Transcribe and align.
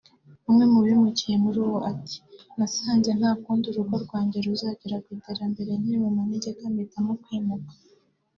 umwe 0.49 0.65
mu 0.71 0.79
bimukiye 0.85 1.35
muri 1.43 1.57
uwo 1.65 1.77
ati 1.91 2.17
«Nasanze 2.57 3.09
nta 3.19 3.31
kundi 3.43 3.65
urugo 3.67 3.95
rwnjye 4.03 4.37
ruzagera 4.47 5.01
kwiterambere 5.05 5.71
nkiri 5.79 5.97
mu 6.03 6.09
manegeka 6.17 6.61
mpitamo 6.73 7.11
kwimuka 7.23 7.73